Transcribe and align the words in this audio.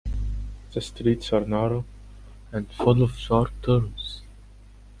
The 0.73 0.81
streets 0.81 1.31
are 1.31 1.45
narrow 1.45 1.85
and 2.51 2.67
full 2.71 3.03
of 3.03 3.11
sharp 3.19 3.51
turns. 3.61 4.23